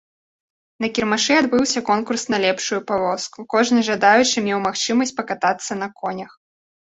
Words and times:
На 0.83 0.87
кірмашы 0.99 1.33
адбыўся 1.41 1.83
конкурс 1.89 2.23
на 2.35 2.39
лепшую 2.45 2.79
павозку, 2.93 3.45
кожны 3.55 3.79
жадаючы 3.91 4.37
меў 4.47 4.59
магчымасць 4.67 5.15
пакатацца 5.21 5.71
на 5.85 5.93
конях. 6.01 6.31